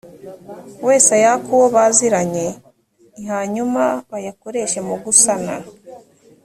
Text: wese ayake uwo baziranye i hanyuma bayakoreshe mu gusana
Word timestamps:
wese 0.87 1.09
ayake 1.17 1.49
uwo 1.57 1.67
baziranye 1.75 2.47
i 3.21 3.23
hanyuma 3.31 3.81
bayakoreshe 4.11 4.79
mu 4.87 4.95
gusana 5.03 5.55